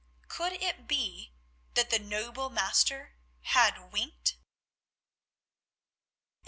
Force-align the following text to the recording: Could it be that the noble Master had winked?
Could 0.27 0.53
it 0.53 0.87
be 0.87 1.31
that 1.75 1.91
the 1.91 1.99
noble 1.99 2.49
Master 2.49 3.17
had 3.41 3.91
winked? 3.93 4.35